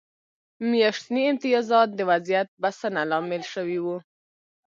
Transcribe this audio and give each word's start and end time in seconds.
میاشتني 0.69 1.21
امتیازات 1.31 1.89
د 1.95 1.99
وضعیت 2.11 2.47
بسنه 2.61 3.01
لامل 3.09 3.43
شوي 3.53 3.79
وو. 3.83 3.97